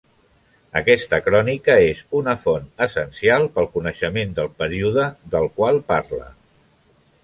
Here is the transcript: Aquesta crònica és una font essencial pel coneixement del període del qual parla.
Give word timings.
Aquesta 0.79 1.19
crònica 1.25 1.75
és 1.91 2.01
una 2.21 2.35
font 2.47 2.65
essencial 2.87 3.47
pel 3.59 3.71
coneixement 3.77 4.35
del 4.41 4.53
període 4.65 5.09
del 5.37 5.51
qual 5.61 5.83
parla. 5.95 6.31